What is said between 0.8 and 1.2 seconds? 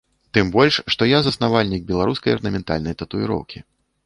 што я